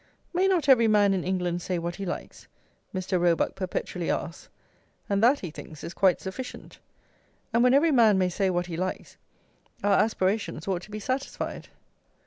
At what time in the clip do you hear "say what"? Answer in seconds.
1.61-1.97, 8.29-8.65